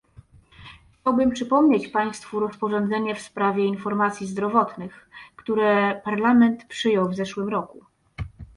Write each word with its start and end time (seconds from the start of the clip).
Chciałbym 1.01 1.31
przypomnieć 1.31 1.87
państwu 1.87 2.39
rozporządzenie 2.39 3.15
w 3.15 3.21
sprawie 3.21 3.65
informacji 3.65 4.27
zdrowotnych, 4.27 5.09
które 5.35 6.01
Parlament 6.05 6.65
przyjął 6.65 7.09
w 7.09 7.15
zeszłym 7.15 7.49
roku 7.49 7.85